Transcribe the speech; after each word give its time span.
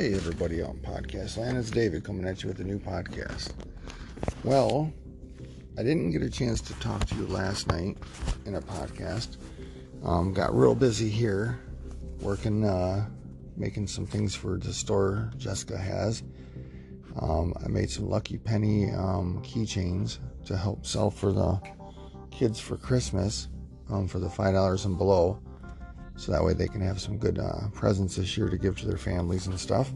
Hey, 0.00 0.14
everybody 0.14 0.62
on 0.62 0.78
podcast 0.78 1.36
land. 1.36 1.58
It's 1.58 1.70
David 1.70 2.04
coming 2.04 2.26
at 2.26 2.42
you 2.42 2.48
with 2.48 2.58
a 2.60 2.64
new 2.64 2.78
podcast. 2.78 3.52
Well, 4.44 4.90
I 5.76 5.82
didn't 5.82 6.12
get 6.12 6.22
a 6.22 6.30
chance 6.30 6.62
to 6.62 6.74
talk 6.80 7.04
to 7.08 7.14
you 7.16 7.26
last 7.26 7.66
night 7.66 7.98
in 8.46 8.54
a 8.54 8.62
podcast. 8.62 9.36
Um, 10.02 10.32
got 10.32 10.54
real 10.54 10.74
busy 10.74 11.10
here 11.10 11.60
working, 12.22 12.64
uh, 12.64 13.10
making 13.58 13.88
some 13.88 14.06
things 14.06 14.34
for 14.34 14.56
the 14.56 14.72
store 14.72 15.30
Jessica 15.36 15.76
has. 15.76 16.22
Um, 17.20 17.52
I 17.62 17.68
made 17.68 17.90
some 17.90 18.08
Lucky 18.08 18.38
Penny 18.38 18.90
um, 18.92 19.42
keychains 19.44 20.16
to 20.46 20.56
help 20.56 20.86
sell 20.86 21.10
for 21.10 21.30
the 21.30 21.60
kids 22.30 22.58
for 22.58 22.78
Christmas 22.78 23.48
um, 23.90 24.08
for 24.08 24.18
the 24.18 24.28
$5 24.28 24.86
and 24.86 24.96
below 24.96 25.42
so 26.20 26.32
that 26.32 26.44
way 26.44 26.52
they 26.52 26.68
can 26.68 26.82
have 26.82 27.00
some 27.00 27.16
good 27.16 27.38
uh, 27.38 27.68
presents 27.72 28.16
this 28.16 28.36
year 28.36 28.50
to 28.50 28.58
give 28.58 28.76
to 28.78 28.86
their 28.86 28.98
families 28.98 29.46
and 29.46 29.58
stuff. 29.58 29.90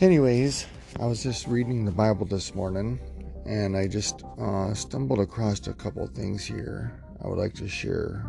Anyways, 0.00 0.66
I 1.00 1.06
was 1.06 1.22
just 1.22 1.48
reading 1.48 1.84
the 1.84 1.90
Bible 1.90 2.24
this 2.24 2.54
morning 2.54 3.00
and 3.44 3.76
I 3.76 3.88
just 3.88 4.22
uh, 4.38 4.72
stumbled 4.74 5.18
across 5.18 5.66
a 5.66 5.72
couple 5.72 6.06
things 6.06 6.44
here 6.44 7.02
I 7.22 7.28
would 7.28 7.38
like 7.38 7.54
to 7.54 7.68
share 7.68 8.24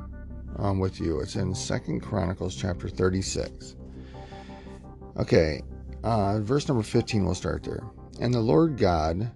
um, 0.58 0.80
with 0.80 1.00
you. 1.00 1.20
It's 1.20 1.36
in 1.36 1.54
Second 1.54 2.02
Chronicles 2.02 2.56
chapter 2.56 2.90
36. 2.90 3.76
Okay, 5.18 5.62
uh, 6.04 6.40
verse 6.40 6.68
number 6.68 6.84
15, 6.84 7.26
we'll 7.26 7.36
start 7.36 7.64
there. 7.64 7.84
And 8.20 8.34
the 8.34 8.40
Lord 8.40 8.78
God 8.78 9.30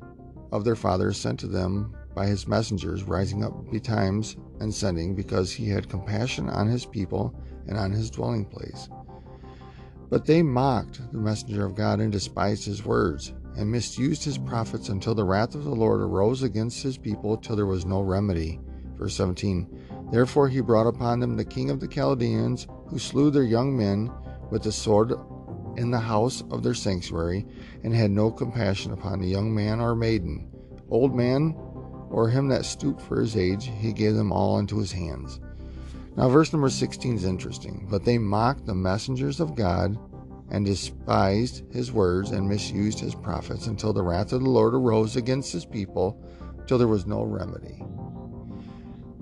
of 0.52 0.64
their 0.64 0.76
fathers 0.76 1.20
sent 1.20 1.40
to 1.42 1.48
them 1.48 1.96
by 2.16 2.26
his 2.26 2.48
messengers, 2.48 3.04
rising 3.04 3.44
up 3.44 3.54
betimes 3.72 4.36
and 4.62 4.74
sending, 4.74 5.16
because 5.16 5.52
he 5.52 5.68
had 5.68 5.90
compassion 5.90 6.50
on 6.50 6.68
his 6.68 6.86
people 6.86 7.34
and 7.68 7.78
on 7.78 7.92
his 7.92 8.10
dwelling 8.10 8.46
place. 8.46 8.88
But 10.10 10.26
they 10.26 10.44
mocked 10.44 11.02
the 11.12 11.18
messenger 11.18 11.66
of 11.66 11.76
God 11.76 12.00
and 12.00 12.12
despised 12.12 12.66
his 12.66 12.86
words, 12.86 13.34
and 13.58 13.70
misused 13.70 14.24
his 14.24 14.38
prophets 14.38 14.90
until 14.90 15.16
the 15.16 15.24
wrath 15.24 15.56
of 15.56 15.64
the 15.64 15.76
Lord 15.76 16.02
arose 16.02 16.44
against 16.44 16.84
his 16.84 16.98
people 16.98 17.38
till 17.38 17.56
there 17.56 17.66
was 17.66 17.86
no 17.86 18.02
remedy. 18.02 18.60
Verse 18.98 19.16
17 19.16 20.10
Therefore 20.12 20.50
he 20.50 20.62
brought 20.62 20.88
upon 20.88 21.20
them 21.20 21.36
the 21.36 21.46
king 21.46 21.70
of 21.70 21.80
the 21.80 21.88
Chaldeans, 21.88 22.68
who 22.88 23.00
slew 23.00 23.32
their 23.32 23.44
young 23.44 23.76
men 23.76 24.12
with 24.50 24.64
the 24.64 24.72
sword 24.72 25.14
in 25.78 25.92
the 25.92 26.00
house 26.00 26.44
of 26.52 26.62
their 26.62 26.74
sanctuary, 26.74 27.46
and 27.84 27.94
had 27.94 28.12
no 28.12 28.30
compassion 28.30 28.92
upon 28.92 29.20
the 29.20 29.28
young 29.28 29.54
man 29.54 29.80
or 29.80 29.96
maiden, 29.96 30.50
old 30.90 31.16
man 31.16 31.56
or 32.12 32.30
him 32.30 32.50
that 32.50 32.66
stooped 32.66 33.02
for 33.02 33.20
his 33.20 33.36
age, 33.38 33.72
he 33.80 33.94
gave 33.94 34.16
them 34.16 34.32
all 34.32 34.60
into 34.60 34.78
his 34.78 34.92
hands. 34.92 35.40
Now, 36.18 36.28
verse 36.28 36.52
number 36.52 36.70
16 36.70 37.16
is 37.16 37.26
interesting. 37.26 37.88
But 37.90 38.04
they 38.04 38.18
mocked 38.18 38.66
the 38.66 38.76
messengers 38.76 39.40
of 39.40 39.56
God 39.56 39.98
and 40.50 40.66
despised 40.66 41.64
his 41.72 41.94
words 41.94 42.32
and 42.32 42.48
misused 42.48 43.00
his 43.00 43.16
prophets 43.16 43.68
until 43.68 43.94
the 43.94 44.04
wrath 44.04 44.34
of 44.34 44.42
the 44.42 44.50
Lord 44.50 44.74
arose 44.74 45.16
against 45.16 45.54
his 45.54 45.66
people, 45.66 46.22
till 46.68 46.78
there 46.78 46.88
was 46.88 47.08
no 47.08 47.24
remedy. 47.24 47.82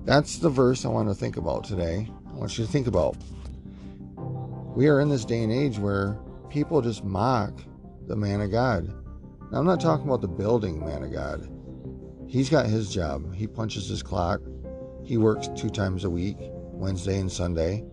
That's 0.04 0.38
the 0.38 0.48
verse 0.48 0.84
I 0.84 0.88
want 0.88 1.08
to 1.08 1.14
think 1.14 1.36
about 1.36 1.64
today. 1.64 2.10
I 2.28 2.32
want 2.32 2.58
you 2.58 2.66
to 2.66 2.70
think 2.70 2.88
about. 2.88 3.16
We 4.74 4.88
are 4.88 5.00
in 5.00 5.08
this 5.08 5.24
day 5.24 5.42
and 5.42 5.52
age 5.52 5.78
where 5.78 6.18
people 6.48 6.82
just 6.82 7.04
mock 7.04 7.52
the 8.08 8.16
man 8.16 8.40
of 8.40 8.50
God. 8.50 8.92
Now, 9.52 9.58
I'm 9.58 9.66
not 9.66 9.80
talking 9.80 10.06
about 10.06 10.22
the 10.22 10.28
building 10.28 10.84
man 10.84 11.04
of 11.04 11.12
God. 11.12 11.48
He's 12.30 12.48
got 12.48 12.66
his 12.66 12.94
job. 12.94 13.34
He 13.34 13.48
punches 13.48 13.88
his 13.88 14.04
clock. 14.04 14.40
He 15.02 15.16
works 15.16 15.48
two 15.56 15.68
times 15.68 16.04
a 16.04 16.10
week, 16.10 16.36
Wednesday 16.38 17.18
and 17.18 17.30
Sunday. 17.30 17.84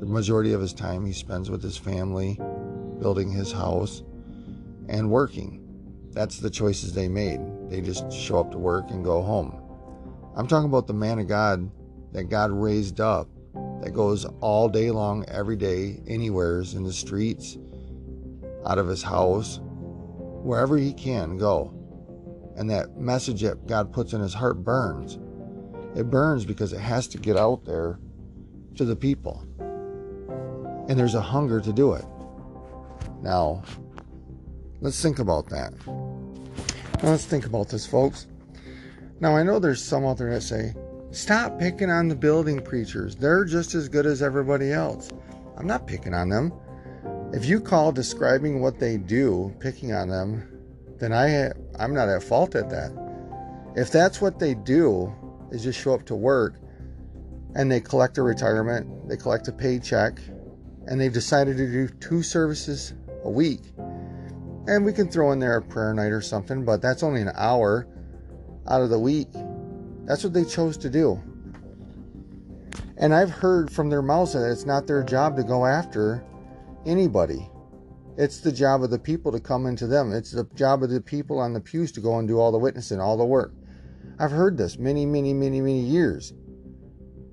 The 0.00 0.06
majority 0.06 0.54
of 0.54 0.62
his 0.62 0.72
time 0.72 1.04
he 1.04 1.12
spends 1.12 1.50
with 1.50 1.62
his 1.62 1.76
family, 1.76 2.40
building 3.00 3.30
his 3.30 3.52
house, 3.52 4.02
and 4.88 5.10
working. 5.10 5.62
That's 6.12 6.38
the 6.38 6.48
choices 6.48 6.94
they 6.94 7.06
made. 7.06 7.38
They 7.68 7.82
just 7.82 8.10
show 8.10 8.38
up 8.38 8.50
to 8.52 8.58
work 8.58 8.90
and 8.90 9.04
go 9.04 9.20
home. 9.20 9.54
I'm 10.34 10.46
talking 10.46 10.70
about 10.70 10.86
the 10.86 10.94
man 10.94 11.18
of 11.18 11.28
God 11.28 11.70
that 12.12 12.30
God 12.30 12.52
raised 12.52 12.98
up 12.98 13.28
that 13.82 13.92
goes 13.92 14.24
all 14.40 14.70
day 14.70 14.90
long, 14.90 15.26
every 15.28 15.56
day, 15.56 16.00
anywheres 16.06 16.72
in 16.72 16.82
the 16.82 16.94
streets, 16.94 17.58
out 18.64 18.78
of 18.78 18.88
his 18.88 19.02
house, 19.02 19.60
wherever 19.62 20.78
he 20.78 20.94
can 20.94 21.36
go 21.36 21.75
and 22.56 22.70
that 22.70 22.96
message 22.96 23.42
that 23.42 23.66
God 23.66 23.92
puts 23.92 24.12
in 24.12 24.20
his 24.20 24.34
heart 24.34 24.64
burns. 24.64 25.18
It 25.94 26.10
burns 26.10 26.44
because 26.44 26.72
it 26.72 26.80
has 26.80 27.06
to 27.08 27.18
get 27.18 27.36
out 27.36 27.64
there 27.64 27.98
to 28.76 28.84
the 28.84 28.96
people. 28.96 29.42
And 30.88 30.98
there's 30.98 31.14
a 31.14 31.20
hunger 31.20 31.60
to 31.60 31.72
do 31.72 31.94
it. 31.94 32.04
Now, 33.22 33.62
let's 34.80 35.00
think 35.02 35.18
about 35.18 35.48
that. 35.50 35.72
Let's 37.02 37.24
think 37.24 37.46
about 37.46 37.68
this, 37.68 37.86
folks. 37.86 38.26
Now, 39.20 39.36
I 39.36 39.42
know 39.42 39.58
there's 39.58 39.82
some 39.82 40.04
out 40.04 40.18
there 40.18 40.30
that 40.30 40.42
say, 40.42 40.74
stop 41.10 41.58
picking 41.58 41.90
on 41.90 42.08
the 42.08 42.14
building 42.14 42.60
preachers. 42.60 43.16
They're 43.16 43.44
just 43.44 43.74
as 43.74 43.88
good 43.88 44.06
as 44.06 44.22
everybody 44.22 44.72
else. 44.72 45.10
I'm 45.56 45.66
not 45.66 45.86
picking 45.86 46.14
on 46.14 46.28
them. 46.28 46.52
If 47.32 47.46
you 47.46 47.60
call 47.60 47.92
describing 47.92 48.60
what 48.60 48.78
they 48.78 48.98
do 48.98 49.54
picking 49.60 49.92
on 49.92 50.08
them, 50.08 50.55
then 50.98 51.12
I 51.12 51.52
I'm 51.78 51.94
not 51.94 52.08
at 52.08 52.22
fault 52.22 52.54
at 52.54 52.70
that. 52.70 52.92
If 53.76 53.90
that's 53.92 54.20
what 54.20 54.38
they 54.38 54.54
do 54.54 55.12
is 55.50 55.62
just 55.62 55.78
show 55.78 55.94
up 55.94 56.06
to 56.06 56.14
work 56.14 56.54
and 57.54 57.70
they 57.70 57.80
collect 57.80 58.18
a 58.18 58.22
retirement, 58.22 59.08
they 59.08 59.16
collect 59.16 59.48
a 59.48 59.52
paycheck, 59.52 60.18
and 60.86 61.00
they've 61.00 61.12
decided 61.12 61.56
to 61.56 61.66
do 61.66 61.88
two 61.88 62.22
services 62.22 62.94
a 63.24 63.30
week. 63.30 63.60
And 64.66 64.84
we 64.84 64.92
can 64.92 65.08
throw 65.08 65.32
in 65.32 65.38
there 65.38 65.56
a 65.56 65.62
prayer 65.62 65.94
night 65.94 66.12
or 66.12 66.20
something, 66.20 66.64
but 66.64 66.82
that's 66.82 67.02
only 67.02 67.22
an 67.22 67.32
hour 67.34 67.86
out 68.68 68.82
of 68.82 68.90
the 68.90 68.98
week. 68.98 69.28
That's 70.04 70.24
what 70.24 70.32
they 70.32 70.44
chose 70.44 70.76
to 70.78 70.90
do. 70.90 71.20
And 72.98 73.14
I've 73.14 73.30
heard 73.30 73.70
from 73.70 73.90
their 73.90 74.02
mouths 74.02 74.32
that 74.32 74.50
it's 74.50 74.66
not 74.66 74.86
their 74.86 75.02
job 75.02 75.36
to 75.36 75.44
go 75.44 75.66
after 75.66 76.24
anybody. 76.84 77.48
It's 78.18 78.40
the 78.40 78.52
job 78.52 78.82
of 78.82 78.90
the 78.90 78.98
people 78.98 79.30
to 79.32 79.40
come 79.40 79.66
into 79.66 79.86
them. 79.86 80.12
It's 80.12 80.30
the 80.30 80.44
job 80.54 80.82
of 80.82 80.90
the 80.90 81.00
people 81.00 81.38
on 81.38 81.52
the 81.52 81.60
pews 81.60 81.92
to 81.92 82.00
go 82.00 82.18
and 82.18 82.26
do 82.26 82.38
all 82.38 82.50
the 82.50 82.58
witnessing, 82.58 83.00
all 83.00 83.16
the 83.16 83.24
work. 83.24 83.52
I've 84.18 84.30
heard 84.30 84.56
this 84.56 84.78
many, 84.78 85.04
many, 85.04 85.34
many, 85.34 85.60
many 85.60 85.80
years. 85.80 86.32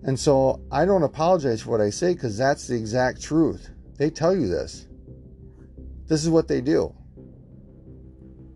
And 0.03 0.19
so 0.19 0.61
I 0.71 0.85
don't 0.85 1.03
apologize 1.03 1.61
for 1.61 1.71
what 1.71 1.81
I 1.81 1.89
say 1.89 2.13
because 2.13 2.37
that's 2.37 2.67
the 2.67 2.75
exact 2.75 3.21
truth. 3.21 3.69
They 3.97 4.09
tell 4.09 4.35
you 4.35 4.47
this. 4.47 4.87
This 6.07 6.23
is 6.23 6.29
what 6.29 6.49
they 6.49 6.59
do. 6.59 6.93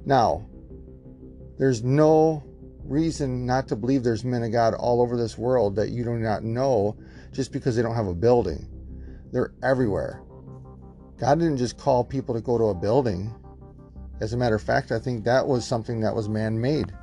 Now, 0.05 0.45
there's 1.57 1.83
no 1.83 2.43
reason 2.83 3.45
not 3.45 3.69
to 3.69 3.75
believe 3.77 4.03
there's 4.03 4.25
men 4.25 4.43
of 4.43 4.51
God 4.51 4.73
all 4.73 5.01
over 5.01 5.15
this 5.15 5.37
world 5.37 5.77
that 5.77 5.89
you 5.89 6.03
do 6.03 6.15
not 6.15 6.43
know 6.43 6.97
just 7.31 7.53
because 7.53 7.75
they 7.75 7.81
don't 7.81 7.95
have 7.95 8.07
a 8.07 8.13
building. 8.13 8.67
They're 9.31 9.53
everywhere. 9.63 10.23
God 11.19 11.39
didn't 11.39 11.57
just 11.57 11.77
call 11.77 12.03
people 12.03 12.35
to 12.35 12.41
go 12.41 12.57
to 12.57 12.65
a 12.65 12.75
building. 12.75 13.33
As 14.21 14.33
a 14.33 14.37
matter 14.37 14.55
of 14.55 14.61
fact, 14.61 14.91
I 14.91 14.99
think 14.99 15.23
that 15.23 15.47
was 15.47 15.65
something 15.65 15.99
that 16.01 16.15
was 16.15 16.29
man 16.29 16.59
made. 16.59 16.93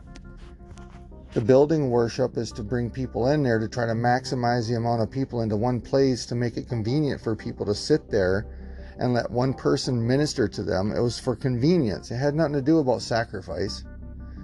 The 1.33 1.41
building 1.41 1.91
worship 1.91 2.37
is 2.37 2.53
to 2.53 2.63
bring 2.63 2.91
people 2.91 3.27
in 3.29 3.43
there 3.43 3.59
to 3.59 3.69
try 3.69 3.87
to 3.87 3.93
maximize 3.93 4.69
the 4.69 4.77
amount 4.77 5.03
of 5.03 5.11
people 5.11 5.43
into 5.43 5.57
one 5.57 5.81
place 5.81 6.27
to 6.27 6.37
make 6.37 6.57
it 6.57 6.69
convenient 6.69 7.21
for 7.21 7.35
people 7.35 7.67
to 7.67 7.75
sit 7.75 8.09
there 8.09 8.47
and 9.01 9.13
let 9.13 9.29
one 9.33 9.53
person 9.53 10.07
minister 10.07 10.47
to 10.47 10.63
them. 10.63 10.93
It 10.93 11.01
was 11.01 11.19
for 11.19 11.35
convenience. 11.35 12.13
It 12.13 12.19
had 12.19 12.37
nothing 12.37 12.53
to 12.53 12.63
do 12.63 12.79
about 12.79 13.03
sacrifice. 13.03 13.83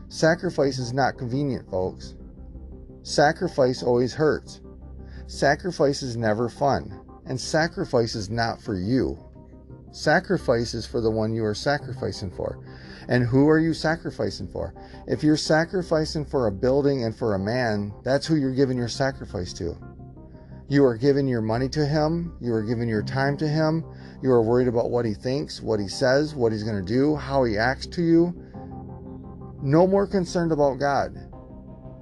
Sacrifice 0.09 0.81
is 0.81 0.93
not 0.93 1.17
convenient, 1.17 1.71
folks. 1.71 2.17
Sacrifice 3.03 3.85
always 3.85 4.12
hurts. 4.12 4.61
Sacrifice 5.29 6.03
is 6.03 6.17
never 6.17 6.49
fun. 6.49 7.00
And 7.27 7.41
sacrifice 7.41 8.17
is 8.17 8.31
not 8.31 8.61
for 8.61 8.75
you. 8.75 9.30
Sacrifice 9.93 10.75
is 10.75 10.87
for 10.87 11.01
the 11.01 11.11
one 11.11 11.33
you 11.33 11.45
are 11.45 11.55
sacrificing 11.55 12.31
for. 12.31 12.59
And 13.09 13.25
who 13.25 13.49
are 13.49 13.59
you 13.59 13.75
sacrificing 13.75 14.47
for? 14.47 14.73
If 15.07 15.23
you're 15.25 15.37
sacrificing 15.37 16.25
for 16.25 16.47
a 16.47 16.53
building 16.53 17.05
and 17.05 17.15
for 17.15 17.35
a 17.35 17.39
man, 17.39 17.93
that's 18.05 18.27
who 18.27 18.37
you're 18.37 18.55
giving 18.55 18.79
your 18.79 18.89
sacrifice 18.89 19.53
to. 19.55 19.77
You 20.69 20.85
are 20.85 20.97
giving 20.97 21.27
your 21.27 21.41
money 21.41 21.69
to 21.71 21.85
him. 21.85 22.37
You 22.41 22.55
are 22.55 22.63
giving 22.63 22.89
your 22.89 23.03
time 23.03 23.37
to 23.39 23.49
him. 23.49 23.85
You 24.23 24.31
are 24.31 24.43
worried 24.43 24.69
about 24.69 24.91
what 24.91 25.05
he 25.05 25.15
thinks, 25.15 25.61
what 25.61 25.81
he 25.81 25.89
says, 25.89 26.37
what 26.37 26.53
he's 26.53 26.63
going 26.63 26.85
to 26.85 26.93
do, 26.93 27.17
how 27.17 27.43
he 27.43 27.59
acts 27.59 27.87
to 27.89 28.03
you. 28.03 28.33
No 29.63 29.89
more 29.89 30.07
concerned 30.07 30.53
about 30.53 30.79
God. 30.79 31.19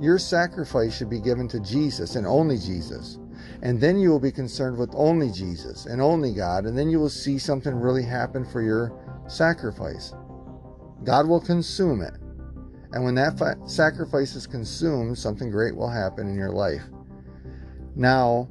Your 0.01 0.19
sacrifice 0.19 0.97
should 0.97 1.09
be 1.09 1.21
given 1.21 1.49
to 1.49 1.61
Jesus 1.61 2.17
and 2.17 2.27
only 2.27 2.59
Jesus. 2.59 3.19
And 3.63 3.81
then 3.81 3.99
you 3.99 4.11
will 4.11 4.21
be 4.21 4.33
concerned 4.33 4.77
with 4.77 4.91
only 4.95 5.31
Jesus 5.31 5.87
and 5.87 6.01
only 6.01 6.33
God, 6.33 6.65
and 6.65 6.77
then 6.77 6.91
you 6.91 6.99
will 6.99 7.11
see 7.11 7.39
something 7.39 7.75
really 7.75 8.05
happen 8.05 8.45
for 8.45 8.63
your 8.63 8.93
sacrifice. 9.27 10.15
God 11.05 11.29
will 11.29 11.41
consume 11.41 12.03
it. 12.03 12.15
And 12.93 13.05
when 13.05 13.15
that 13.17 13.39
fi- 13.39 13.55
sacrifice 13.67 14.35
is 14.35 14.47
consumed, 14.47 15.19
something 15.19 15.51
great 15.51 15.77
will 15.77 15.91
happen 15.91 16.29
in 16.29 16.37
your 16.37 16.53
life. 16.53 16.83
Now, 17.95 18.49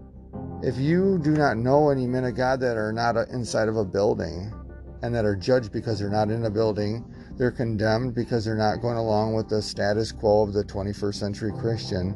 if 0.62 0.78
you 0.78 1.20
do 1.24 1.32
not 1.32 1.58
know 1.58 1.90
any 1.90 2.06
men 2.06 2.26
of 2.26 2.36
God 2.36 2.60
that 2.60 2.78
are 2.78 2.94
not 2.94 3.18
uh, 3.18 3.26
inside 3.32 3.68
of 3.68 3.78
a 3.78 3.86
building, 3.86 4.54
and 5.02 5.14
that 5.14 5.26
are 5.26 5.36
judged 5.36 5.72
because 5.72 6.00
they're 6.00 6.10
not 6.10 6.30
in 6.30 6.46
a 6.46 6.50
building. 6.50 7.06
They're 7.38 7.52
condemned 7.52 8.16
because 8.16 8.46
they're 8.46 8.56
not 8.56 8.82
going 8.82 8.98
along 8.98 9.36
with 9.36 9.50
the 9.50 9.62
status 9.62 10.12
quo 10.12 10.42
of 10.42 10.54
the 10.54 10.64
21st 10.64 11.16
century 11.16 11.52
Christian. 11.60 12.16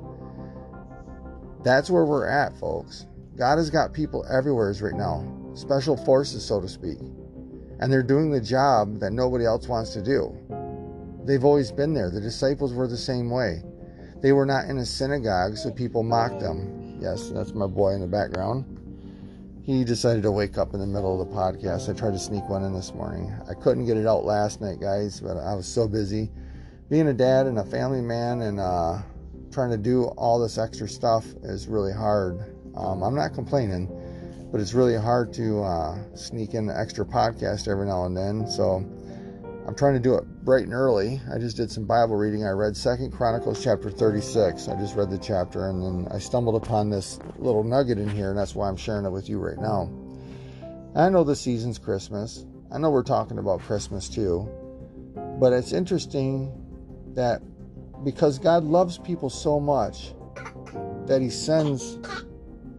That's 1.63 1.89
where 1.89 2.05
we're 2.05 2.27
at, 2.27 2.57
folks. 2.57 3.05
God 3.37 3.57
has 3.57 3.69
got 3.69 3.93
people 3.93 4.25
everywhere 4.29 4.73
right 4.81 4.93
now, 4.93 5.25
special 5.53 5.95
forces, 5.95 6.43
so 6.45 6.59
to 6.59 6.67
speak. 6.67 6.97
And 7.79 7.91
they're 7.91 8.03
doing 8.03 8.31
the 8.31 8.41
job 8.41 8.99
that 8.99 9.13
nobody 9.13 9.45
else 9.45 9.67
wants 9.67 9.93
to 9.93 10.01
do. 10.01 10.35
They've 11.23 11.45
always 11.45 11.71
been 11.71 11.93
there. 11.93 12.09
The 12.09 12.21
disciples 12.21 12.73
were 12.73 12.87
the 12.87 12.97
same 12.97 13.29
way. 13.29 13.63
They 14.21 14.31
were 14.33 14.45
not 14.45 14.65
in 14.65 14.77
a 14.77 14.85
synagogue, 14.85 15.57
so 15.57 15.71
people 15.71 16.03
mocked 16.03 16.39
them. 16.39 16.97
Yes, 16.99 17.29
that's 17.29 17.53
my 17.53 17.67
boy 17.67 17.93
in 17.93 18.01
the 18.01 18.07
background. 18.07 18.65
He 19.63 19.83
decided 19.83 20.23
to 20.23 20.31
wake 20.31 20.57
up 20.57 20.73
in 20.73 20.79
the 20.79 20.87
middle 20.87 21.21
of 21.21 21.27
the 21.27 21.35
podcast. 21.35 21.89
I 21.89 21.97
tried 21.97 22.13
to 22.13 22.19
sneak 22.19 22.47
one 22.49 22.63
in 22.63 22.73
this 22.73 22.93
morning. 22.93 23.31
I 23.49 23.53
couldn't 23.53 23.85
get 23.85 23.97
it 23.97 24.07
out 24.07 24.25
last 24.25 24.61
night, 24.61 24.79
guys, 24.79 25.19
but 25.19 25.37
I 25.37 25.53
was 25.53 25.67
so 25.67 25.87
busy. 25.87 26.31
Being 26.89 27.07
a 27.07 27.13
dad 27.13 27.45
and 27.45 27.59
a 27.59 27.65
family 27.65 28.01
man 28.01 28.41
and 28.41 28.59
uh, 28.59 28.99
trying 29.51 29.71
to 29.71 29.77
do 29.77 30.05
all 30.17 30.39
this 30.39 30.57
extra 30.57 30.87
stuff 30.87 31.25
is 31.43 31.67
really 31.67 31.93
hard. 31.93 32.39
Um, 32.75 33.03
I'm 33.03 33.15
not 33.15 33.33
complaining, 33.33 33.87
but 34.51 34.61
it's 34.61 34.73
really 34.73 34.97
hard 34.97 35.33
to 35.33 35.61
uh, 35.61 36.15
sneak 36.15 36.53
in 36.53 36.69
an 36.69 36.75
extra 36.75 37.05
podcast 37.05 37.67
every 37.67 37.85
now 37.85 38.05
and 38.05 38.15
then. 38.15 38.47
So 38.47 38.83
I'm 39.67 39.75
trying 39.75 39.93
to 39.93 39.99
do 39.99 40.15
it 40.15 40.25
bright 40.43 40.63
and 40.63 40.73
early. 40.73 41.21
I 41.33 41.37
just 41.37 41.57
did 41.57 41.69
some 41.69 41.85
Bible 41.85 42.15
reading. 42.15 42.45
I 42.45 42.49
read 42.49 42.75
Second 42.75 43.11
Chronicles 43.11 43.63
chapter 43.63 43.91
36. 43.91 44.67
I 44.67 44.75
just 44.79 44.95
read 44.95 45.11
the 45.11 45.17
chapter 45.17 45.69
and 45.69 45.83
then 45.83 46.07
I 46.11 46.19
stumbled 46.19 46.55
upon 46.55 46.89
this 46.89 47.19
little 47.37 47.63
nugget 47.63 47.99
in 47.99 48.09
here, 48.09 48.29
and 48.29 48.37
that's 48.37 48.55
why 48.55 48.67
I'm 48.67 48.77
sharing 48.77 49.05
it 49.05 49.11
with 49.11 49.29
you 49.29 49.39
right 49.39 49.59
now. 49.59 49.89
I 50.95 51.09
know 51.09 51.23
the 51.23 51.35
season's 51.35 51.77
Christmas. 51.77 52.45
I 52.71 52.77
know 52.77 52.89
we're 52.89 53.03
talking 53.03 53.37
about 53.37 53.61
Christmas 53.61 54.09
too. 54.09 54.49
But 55.39 55.53
it's 55.53 55.73
interesting 55.73 56.51
that 57.15 57.41
because 58.03 58.39
God 58.39 58.63
loves 58.63 58.97
people 58.97 59.29
so 59.29 59.59
much 59.59 60.13
that 61.05 61.21
he 61.21 61.29
sends 61.29 61.99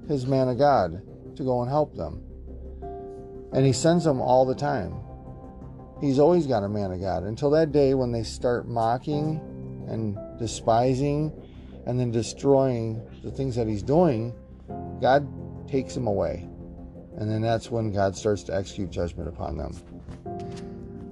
his 0.08 0.26
man 0.26 0.48
of 0.48 0.58
God 0.58 1.02
to 1.36 1.44
go 1.44 1.62
and 1.62 1.70
help 1.70 1.94
them. 1.94 2.22
And 3.52 3.66
he 3.66 3.72
sends 3.72 4.04
them 4.04 4.20
all 4.20 4.44
the 4.44 4.54
time. 4.54 4.94
He's 6.00 6.18
always 6.18 6.46
got 6.46 6.64
a 6.64 6.68
man 6.68 6.90
of 6.90 7.00
God 7.00 7.22
until 7.24 7.50
that 7.50 7.70
day 7.70 7.94
when 7.94 8.10
they 8.10 8.22
start 8.22 8.66
mocking 8.66 9.40
and 9.88 10.18
despising 10.38 11.32
and 11.86 11.98
then 11.98 12.10
destroying 12.10 13.02
the 13.22 13.30
things 13.30 13.54
that 13.56 13.68
he's 13.68 13.82
doing. 13.82 14.34
God 15.00 15.28
takes 15.68 15.94
them 15.94 16.06
away. 16.06 16.48
And 17.16 17.30
then 17.30 17.42
that's 17.42 17.70
when 17.70 17.92
God 17.92 18.16
starts 18.16 18.42
to 18.44 18.54
execute 18.54 18.90
judgment 18.90 19.28
upon 19.28 19.56
them. 19.56 19.76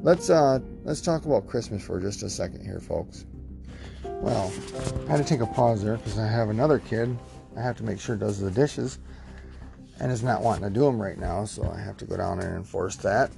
Let's 0.03 0.31
uh 0.31 0.61
let's 0.85 1.03
talk 1.03 1.27
about 1.27 1.47
Christmas 1.47 1.85
for 1.85 2.01
just 2.01 2.23
a 2.23 2.31
second 2.31 2.65
here, 2.65 2.81
folks. 2.81 3.27
Well, 4.21 4.53
I 5.09 5.13
had 5.13 5.17
to 5.17 5.25
take 5.25 5.41
a 5.41 5.47
pause 5.47 5.83
there 5.83 5.97
because 5.97 6.19
I 6.19 6.27
have 6.27 6.51
another 6.51 6.79
kid. 6.79 7.17
I 7.57 7.63
have 7.63 7.77
to 7.79 7.85
make 7.85 7.99
sure 7.99 8.17
does 8.17 8.39
the 8.39 8.51
dishes 8.51 8.99
and 9.99 10.13
is 10.13 10.23
not 10.23 10.43
wanting 10.43 10.65
to 10.65 10.71
do 10.71 10.81
them 10.81 11.01
right 11.01 11.19
now, 11.19 11.47
so 11.47 11.71
I 11.75 11.81
have 11.81 11.97
to 11.99 12.05
go 12.05 12.19
down 12.19 12.39
and 12.41 12.55
enforce 12.55 12.97
that. 12.97 13.31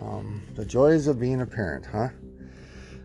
Um, 0.00 0.42
the 0.54 0.64
joys 0.64 1.06
of 1.06 1.20
being 1.20 1.42
a 1.42 1.46
parent, 1.46 1.84
huh? 1.84 2.08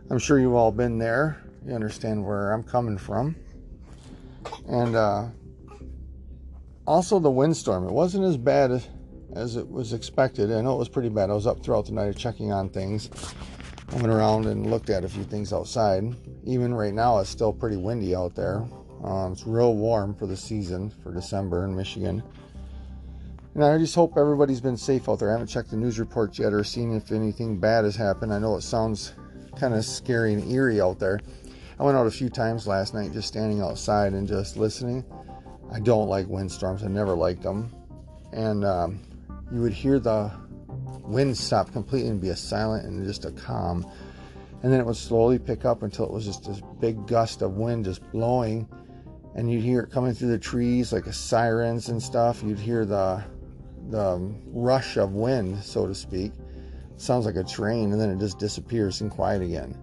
I'm 0.09 0.19
sure 0.19 0.39
you've 0.39 0.53
all 0.53 0.71
been 0.71 0.97
there. 0.97 1.43
You 1.65 1.73
understand 1.73 2.25
where 2.25 2.53
I'm 2.53 2.63
coming 2.63 2.97
from. 2.97 3.35
And 4.67 4.95
uh, 4.95 5.27
also 6.87 7.19
the 7.19 7.29
windstorm. 7.29 7.87
It 7.87 7.91
wasn't 7.91 8.23
as 8.23 8.37
bad 8.37 8.71
as, 8.71 8.87
as 9.33 9.57
it 9.57 9.69
was 9.69 9.91
expected. 9.91 10.51
I 10.51 10.61
know 10.61 10.75
it 10.75 10.79
was 10.79 10.89
pretty 10.89 11.09
bad. 11.09 11.29
I 11.29 11.33
was 11.33 11.45
up 11.45 11.61
throughout 11.61 11.87
the 11.87 11.91
night 11.91 12.15
checking 12.15 12.53
on 12.53 12.69
things. 12.69 13.09
I 13.91 13.95
went 13.95 14.07
around 14.07 14.45
and 14.45 14.71
looked 14.71 14.89
at 14.89 15.03
a 15.03 15.09
few 15.09 15.25
things 15.25 15.51
outside. 15.51 16.15
Even 16.45 16.73
right 16.73 16.93
now, 16.93 17.19
it's 17.19 17.29
still 17.29 17.51
pretty 17.51 17.75
windy 17.75 18.15
out 18.15 18.35
there. 18.35 18.65
Um, 19.03 19.33
it's 19.33 19.45
real 19.45 19.75
warm 19.75 20.15
for 20.15 20.27
the 20.27 20.37
season 20.37 20.93
for 21.03 21.13
December 21.13 21.65
in 21.65 21.75
Michigan. 21.75 22.23
And 23.53 23.65
I 23.65 23.77
just 23.77 23.93
hope 23.93 24.17
everybody's 24.17 24.61
been 24.61 24.77
safe 24.77 25.09
out 25.09 25.19
there. 25.19 25.29
I 25.29 25.33
haven't 25.33 25.47
checked 25.47 25.71
the 25.71 25.75
news 25.75 25.99
reports 25.99 26.39
yet 26.39 26.53
or 26.53 26.63
seen 26.63 26.95
if 26.95 27.11
anything 27.11 27.59
bad 27.59 27.83
has 27.83 27.97
happened. 27.97 28.33
I 28.33 28.39
know 28.39 28.55
it 28.55 28.61
sounds 28.61 29.13
kind 29.57 29.73
of 29.73 29.83
scary 29.83 30.33
and 30.33 30.49
eerie 30.49 30.79
out 30.79 30.97
there. 30.97 31.19
I 31.77 31.83
went 31.83 31.97
out 31.97 32.07
a 32.07 32.11
few 32.11 32.29
times 32.29 32.67
last 32.67 32.93
night 32.93 33.11
just 33.11 33.27
standing 33.27 33.61
outside 33.61 34.13
and 34.13 34.25
just 34.25 34.55
listening. 34.55 35.03
I 35.69 35.81
don't 35.81 36.07
like 36.07 36.27
windstorms, 36.27 36.83
I 36.83 36.87
never 36.87 37.13
liked 37.13 37.43
them. 37.43 37.73
And 38.31 38.63
um, 38.63 38.99
you 39.51 39.61
would 39.61 39.73
hear 39.73 39.99
the 39.99 40.31
wind 41.03 41.37
stop 41.37 41.71
completely 41.71 42.09
and 42.09 42.21
be 42.21 42.29
a 42.29 42.35
silent 42.35 42.85
and 42.85 43.05
just 43.05 43.25
a 43.25 43.31
calm. 43.31 43.85
And 44.63 44.71
then 44.71 44.79
it 44.79 44.85
would 44.85 44.95
slowly 44.95 45.39
pick 45.39 45.65
up 45.65 45.83
until 45.83 46.05
it 46.05 46.11
was 46.11 46.25
just 46.25 46.45
this 46.45 46.61
big 46.79 47.07
gust 47.07 47.41
of 47.41 47.53
wind 47.53 47.85
just 47.85 48.09
blowing. 48.11 48.67
And 49.35 49.51
you'd 49.51 49.63
hear 49.63 49.81
it 49.81 49.91
coming 49.91 50.13
through 50.13 50.29
the 50.29 50.39
trees 50.39 50.93
like 50.93 51.05
sirens 51.05 51.89
and 51.89 52.01
stuff. 52.01 52.43
You'd 52.43 52.59
hear 52.59 52.85
the 52.85 53.23
the 53.89 54.19
rush 54.47 54.97
of 54.97 55.13
wind, 55.13 55.63
so 55.63 55.87
to 55.87 55.95
speak. 55.95 56.31
It 56.93 57.01
sounds 57.01 57.25
like 57.25 57.35
a 57.35 57.43
train, 57.43 57.91
and 57.91 57.99
then 57.99 58.09
it 58.09 58.19
just 58.19 58.39
disappears 58.39 59.01
and 59.01 59.09
quiet 59.09 59.41
again. 59.41 59.77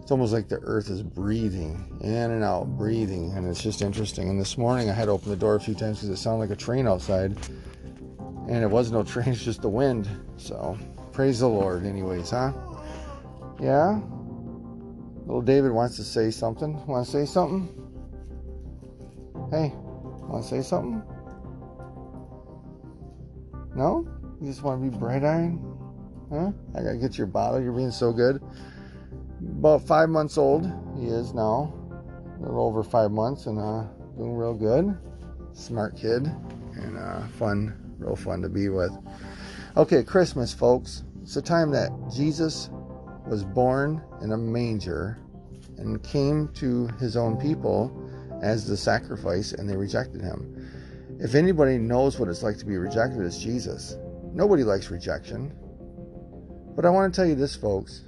It's 0.00 0.10
almost 0.10 0.32
like 0.32 0.48
the 0.48 0.58
earth 0.62 0.90
is 0.90 1.02
breathing 1.02 1.98
in 2.00 2.30
and 2.30 2.42
out, 2.42 2.76
breathing, 2.76 3.32
and 3.32 3.46
it's 3.48 3.62
just 3.62 3.82
interesting. 3.82 4.28
And 4.28 4.40
this 4.40 4.58
morning 4.58 4.90
I 4.90 4.92
had 4.92 5.06
to 5.06 5.12
open 5.12 5.30
the 5.30 5.36
door 5.36 5.54
a 5.54 5.60
few 5.60 5.74
times 5.74 5.98
because 5.98 6.10
it 6.10 6.16
sounded 6.16 6.40
like 6.40 6.50
a 6.50 6.60
train 6.60 6.86
outside, 6.86 7.36
and 8.50 8.64
it 8.64 8.66
was 8.66 8.90
no 8.90 9.02
train, 9.04 9.28
it's 9.28 9.42
just 9.42 9.62
the 9.62 9.68
wind. 9.68 10.08
So 10.36 10.76
praise 11.12 11.38
the 11.40 11.48
Lord, 11.48 11.86
anyways, 11.86 12.30
huh? 12.30 12.52
Yeah? 13.60 14.00
Little 15.24 15.42
David 15.42 15.70
wants 15.70 15.96
to 15.96 16.04
say 16.04 16.30
something. 16.30 16.84
Want 16.86 17.06
to 17.06 17.10
say 17.10 17.24
something? 17.24 17.68
Hey, 19.50 19.72
want 20.26 20.42
to 20.42 20.48
say 20.48 20.62
something? 20.62 21.02
No? 23.76 24.06
You 24.40 24.48
just 24.48 24.62
want 24.62 24.82
to 24.82 24.90
be 24.90 24.96
bright 24.96 25.22
eyed? 25.22 25.56
Huh? 26.30 26.50
I 26.74 26.82
gotta 26.82 26.96
get 26.96 27.18
your 27.18 27.26
bottle. 27.26 27.60
You're 27.60 27.72
being 27.72 27.90
so 27.90 28.12
good. 28.12 28.42
About 29.58 29.82
five 29.82 30.08
months 30.08 30.38
old, 30.38 30.64
he 30.98 31.06
is 31.06 31.34
now. 31.34 31.72
A 32.38 32.42
little 32.42 32.66
over 32.66 32.82
five 32.82 33.10
months 33.10 33.46
and 33.46 33.58
uh, 33.58 33.84
doing 34.16 34.34
real 34.34 34.54
good. 34.54 34.96
Smart 35.52 35.96
kid 35.96 36.26
and 36.74 36.96
uh, 36.96 37.26
fun, 37.38 37.89
real 38.00 38.16
fun 38.16 38.42
to 38.42 38.48
be 38.48 38.68
with. 38.68 38.92
Okay, 39.76 40.02
Christmas, 40.02 40.52
folks. 40.52 41.04
It's 41.22 41.34
the 41.34 41.42
time 41.42 41.70
that 41.70 41.90
Jesus 42.14 42.70
was 43.26 43.44
born 43.44 44.02
in 44.22 44.32
a 44.32 44.36
manger 44.36 45.18
and 45.78 46.02
came 46.02 46.48
to 46.54 46.88
his 46.98 47.16
own 47.16 47.36
people 47.36 47.92
as 48.42 48.66
the 48.66 48.76
sacrifice, 48.76 49.52
and 49.52 49.68
they 49.68 49.76
rejected 49.76 50.20
him. 50.20 50.70
If 51.20 51.34
anybody 51.34 51.78
knows 51.78 52.18
what 52.18 52.28
it's 52.28 52.42
like 52.42 52.56
to 52.58 52.64
be 52.64 52.76
rejected, 52.78 53.20
it's 53.20 53.38
Jesus. 53.38 53.96
Nobody 54.32 54.64
likes 54.64 54.90
rejection. 54.90 55.54
But 56.74 56.86
I 56.86 56.90
want 56.90 57.12
to 57.12 57.20
tell 57.20 57.28
you 57.28 57.34
this, 57.34 57.54
folks. 57.54 58.04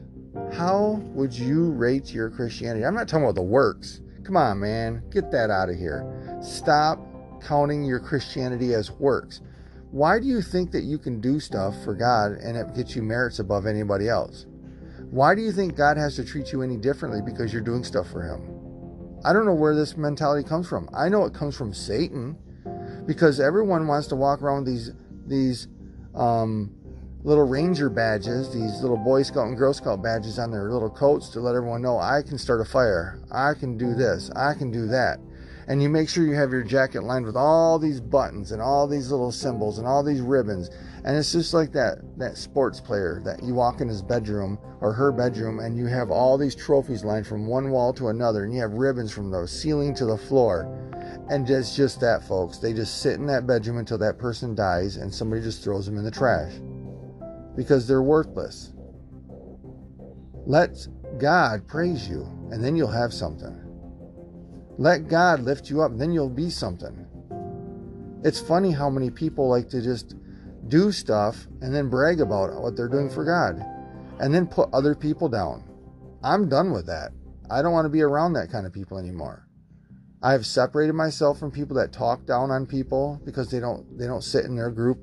How 0.52 1.00
would 1.14 1.34
you 1.34 1.72
rate 1.72 2.12
your 2.12 2.30
Christianity? 2.30 2.86
I'm 2.86 2.94
not 2.94 3.08
talking 3.08 3.24
about 3.24 3.34
the 3.34 3.42
works. 3.42 4.00
Come 4.24 4.36
on, 4.36 4.60
man. 4.60 5.02
Get 5.10 5.30
that 5.32 5.50
out 5.50 5.68
of 5.68 5.76
here. 5.76 6.06
Stop 6.42 6.98
counting 7.42 7.84
your 7.84 8.00
Christianity 8.00 8.72
as 8.72 8.90
works. 8.90 9.40
Why 9.92 10.18
do 10.18 10.26
you 10.26 10.40
think 10.40 10.70
that 10.70 10.84
you 10.84 10.96
can 10.96 11.20
do 11.20 11.38
stuff 11.38 11.74
for 11.84 11.94
God 11.94 12.32
and 12.32 12.56
it 12.56 12.74
gets 12.74 12.96
you 12.96 13.02
merits 13.02 13.40
above 13.40 13.66
anybody 13.66 14.08
else? 14.08 14.46
Why 15.10 15.34
do 15.34 15.42
you 15.42 15.52
think 15.52 15.76
God 15.76 15.98
has 15.98 16.16
to 16.16 16.24
treat 16.24 16.50
you 16.50 16.62
any 16.62 16.78
differently 16.78 17.20
because 17.20 17.52
you're 17.52 17.60
doing 17.60 17.84
stuff 17.84 18.10
for 18.10 18.22
Him? 18.22 19.20
I 19.22 19.34
don't 19.34 19.44
know 19.44 19.52
where 19.52 19.74
this 19.74 19.98
mentality 19.98 20.48
comes 20.48 20.66
from. 20.66 20.88
I 20.94 21.10
know 21.10 21.26
it 21.26 21.34
comes 21.34 21.54
from 21.54 21.74
Satan 21.74 22.38
because 23.06 23.38
everyone 23.38 23.86
wants 23.86 24.08
to 24.08 24.16
walk 24.16 24.40
around 24.40 24.64
with 24.64 24.72
these 24.72 24.90
these 25.26 25.68
um, 26.14 26.74
little 27.22 27.46
ranger 27.46 27.90
badges, 27.90 28.50
these 28.50 28.80
little 28.80 28.96
Boy 28.96 29.22
Scout 29.22 29.48
and 29.48 29.58
Girl 29.58 29.74
Scout 29.74 30.02
badges 30.02 30.38
on 30.38 30.50
their 30.50 30.72
little 30.72 30.88
coats 30.88 31.28
to 31.30 31.40
let 31.40 31.54
everyone 31.54 31.82
know 31.82 31.98
I 31.98 32.22
can 32.22 32.38
start 32.38 32.62
a 32.62 32.64
fire, 32.64 33.20
I 33.30 33.52
can 33.52 33.76
do 33.76 33.94
this, 33.94 34.30
I 34.30 34.54
can 34.54 34.70
do 34.70 34.86
that. 34.86 35.18
And 35.68 35.82
you 35.82 35.88
make 35.88 36.08
sure 36.08 36.24
you 36.24 36.34
have 36.34 36.50
your 36.50 36.62
jacket 36.62 37.02
lined 37.02 37.26
with 37.26 37.36
all 37.36 37.78
these 37.78 38.00
buttons 38.00 38.52
and 38.52 38.60
all 38.60 38.86
these 38.86 39.10
little 39.10 39.32
symbols 39.32 39.78
and 39.78 39.86
all 39.86 40.02
these 40.02 40.20
ribbons. 40.20 40.70
And 41.04 41.16
it's 41.16 41.32
just 41.32 41.54
like 41.54 41.72
that 41.72 41.98
that 42.18 42.36
sports 42.36 42.80
player 42.80 43.20
that 43.24 43.42
you 43.42 43.54
walk 43.54 43.80
in 43.80 43.88
his 43.88 44.02
bedroom 44.02 44.58
or 44.80 44.92
her 44.92 45.12
bedroom 45.12 45.60
and 45.60 45.76
you 45.76 45.86
have 45.86 46.10
all 46.10 46.36
these 46.36 46.54
trophies 46.54 47.04
lined 47.04 47.26
from 47.26 47.46
one 47.46 47.70
wall 47.70 47.92
to 47.94 48.08
another 48.08 48.44
and 48.44 48.54
you 48.54 48.60
have 48.60 48.72
ribbons 48.72 49.12
from 49.12 49.30
the 49.30 49.46
ceiling 49.46 49.94
to 49.94 50.04
the 50.04 50.18
floor 50.18 50.78
and 51.28 51.48
it's 51.48 51.74
just 51.74 52.00
that, 52.00 52.22
folks. 52.26 52.58
They 52.58 52.72
just 52.72 53.00
sit 53.00 53.14
in 53.14 53.26
that 53.26 53.46
bedroom 53.46 53.78
until 53.78 53.98
that 53.98 54.18
person 54.18 54.54
dies 54.54 54.96
and 54.96 55.12
somebody 55.12 55.42
just 55.42 55.62
throws 55.62 55.86
them 55.86 55.96
in 55.96 56.04
the 56.04 56.10
trash 56.10 56.52
because 57.56 57.86
they're 57.86 58.02
worthless. 58.02 58.72
Let 60.46 60.86
God 61.18 61.66
praise 61.68 62.08
you, 62.08 62.22
and 62.50 62.62
then 62.62 62.74
you'll 62.74 62.88
have 62.88 63.12
something. 63.12 63.58
Let 64.82 65.06
God 65.06 65.42
lift 65.42 65.70
you 65.70 65.80
up, 65.80 65.96
then 65.96 66.10
you'll 66.10 66.28
be 66.28 66.50
something. 66.50 67.06
It's 68.24 68.40
funny 68.40 68.72
how 68.72 68.90
many 68.90 69.10
people 69.10 69.48
like 69.48 69.68
to 69.68 69.80
just 69.80 70.16
do 70.66 70.90
stuff, 70.90 71.46
and 71.60 71.72
then 71.72 71.88
brag 71.88 72.20
about 72.20 72.60
what 72.60 72.76
they're 72.76 72.88
doing 72.88 73.08
for 73.08 73.24
God, 73.24 73.64
and 74.18 74.34
then 74.34 74.48
put 74.48 74.68
other 74.72 74.96
people 74.96 75.28
down. 75.28 75.62
I'm 76.24 76.48
done 76.48 76.72
with 76.72 76.86
that. 76.86 77.12
I 77.48 77.62
don't 77.62 77.70
want 77.70 77.84
to 77.84 77.90
be 77.90 78.02
around 78.02 78.32
that 78.32 78.50
kind 78.50 78.66
of 78.66 78.72
people 78.72 78.98
anymore. 78.98 79.46
I 80.20 80.32
have 80.32 80.44
separated 80.44 80.94
myself 80.94 81.38
from 81.38 81.52
people 81.52 81.76
that 81.76 81.92
talk 81.92 82.26
down 82.26 82.50
on 82.50 82.66
people 82.66 83.20
because 83.24 83.52
they 83.52 83.60
don't 83.60 83.96
they 83.96 84.06
don't 84.08 84.24
sit 84.24 84.46
in 84.46 84.56
their 84.56 84.72
group. 84.72 84.98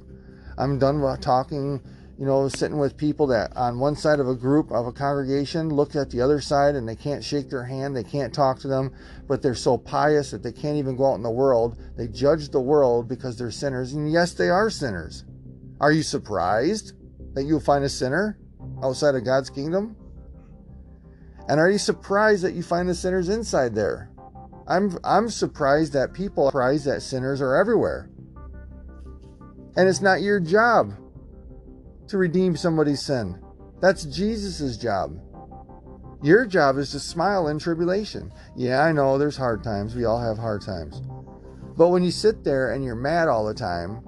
I'm 0.57 0.77
done 0.77 1.01
with 1.01 1.21
talking 1.21 1.81
you 2.19 2.25
know, 2.25 2.49
sitting 2.49 2.77
with 2.77 2.97
people 2.97 3.27
that 3.27 3.55
on 3.55 3.79
one 3.79 3.95
side 3.95 4.19
of 4.19 4.27
a 4.27 4.35
group 4.35 4.71
of 4.71 4.85
a 4.85 4.91
congregation 4.91 5.69
look 5.69 5.95
at 5.95 6.09
the 6.09 6.19
other 6.19 6.41
side 6.41 6.75
and 6.75 6.87
they 6.87 6.95
can't 6.95 7.23
shake 7.23 7.49
their 7.49 7.63
hand, 7.63 7.95
they 7.95 8.03
can't 8.03 8.33
talk 8.33 8.59
to 8.59 8.67
them, 8.67 8.91
but 9.25 9.41
they're 9.41 9.55
so 9.55 9.77
pious 9.77 10.31
that 10.31 10.43
they 10.43 10.51
can't 10.51 10.75
even 10.75 10.97
go 10.97 11.11
out 11.11 11.15
in 11.15 11.23
the 11.23 11.31
world. 11.31 11.81
They 11.95 12.09
judge 12.09 12.49
the 12.49 12.59
world 12.59 13.07
because 13.07 13.37
they're 13.37 13.51
sinners. 13.51 13.93
And 13.93 14.11
yes, 14.11 14.33
they 14.33 14.49
are 14.49 14.69
sinners. 14.69 15.23
Are 15.79 15.93
you 15.93 16.03
surprised 16.03 16.91
that 17.35 17.43
you'll 17.43 17.61
find 17.61 17.85
a 17.85 17.89
sinner 17.89 18.37
outside 18.83 19.15
of 19.15 19.23
God's 19.23 19.49
kingdom? 19.49 19.95
And 21.47 21.57
are 21.57 21.71
you 21.71 21.77
surprised 21.77 22.43
that 22.43 22.53
you 22.53 22.63
find 22.63 22.89
the 22.89 22.95
sinners 22.95 23.29
inside 23.29 23.73
there? 23.73 24.11
I'm 24.67 24.97
I'm 25.05 25.29
surprised 25.29 25.93
that 25.93 26.13
people 26.13 26.47
are 26.47 26.49
surprised 26.49 26.85
that 26.85 27.01
sinners 27.01 27.39
are 27.39 27.55
everywhere. 27.55 28.09
And 29.77 29.87
it's 29.87 30.01
not 30.01 30.21
your 30.21 30.41
job 30.41 30.93
to 32.09 32.17
redeem 32.17 32.55
somebody's 32.55 33.01
sin. 33.01 33.39
That's 33.81 34.03
Jesus' 34.05 34.77
job. 34.77 35.19
Your 36.21 36.45
job 36.45 36.77
is 36.77 36.91
to 36.91 36.99
smile 36.99 37.47
in 37.47 37.59
tribulation. 37.59 38.31
Yeah, 38.55 38.83
I 38.83 38.91
know 38.91 39.17
there's 39.17 39.37
hard 39.37 39.63
times. 39.63 39.95
We 39.95 40.05
all 40.05 40.19
have 40.19 40.37
hard 40.37 40.61
times. 40.61 41.01
But 41.77 41.89
when 41.89 42.03
you 42.03 42.11
sit 42.11 42.43
there 42.43 42.73
and 42.73 42.83
you're 42.83 42.95
mad 42.95 43.29
all 43.29 43.45
the 43.45 43.53
time, 43.53 44.03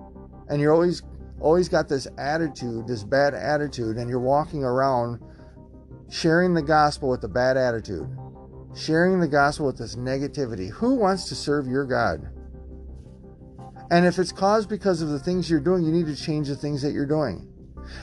and 0.50 0.60
you're 0.60 0.74
always 0.74 1.04
always 1.40 1.70
got 1.70 1.88
this 1.88 2.08
attitude, 2.18 2.88
this 2.88 3.04
bad 3.04 3.34
attitude, 3.34 3.98
and 3.98 4.10
you're 4.10 4.20
walking 4.20 4.64
around 4.64 5.20
sharing 6.10 6.54
the 6.54 6.62
gospel 6.62 7.10
with 7.10 7.24
a 7.24 7.28
bad 7.28 7.58
attitude, 7.58 8.08
sharing 8.76 9.20
the 9.20 9.28
gospel 9.28 9.66
with 9.66 9.78
this 9.78 9.96
negativity, 9.96 10.70
who 10.70 10.96
wants 10.96 11.30
to 11.30 11.36
serve 11.36 11.66
your 11.66 11.86
God? 11.86 12.30
And 13.90 14.06
if 14.06 14.20
it's 14.20 14.32
caused 14.32 14.70
because 14.70 15.02
of 15.02 15.10
the 15.10 15.20
things 15.20 15.50
you're 15.50 15.60
doing, 15.60 15.84
you 15.84 15.92
need 15.92 16.06
to 16.06 16.16
change 16.16 16.48
the 16.48 16.56
things 16.56 16.82
that 16.82 16.92
you're 16.92 17.06
doing. 17.06 17.51